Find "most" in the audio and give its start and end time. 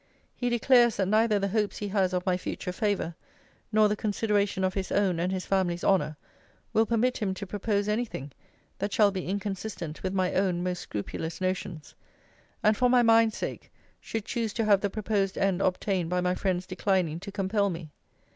10.63-10.79